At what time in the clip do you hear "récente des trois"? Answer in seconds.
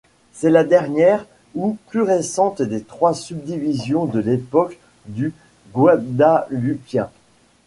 2.01-3.13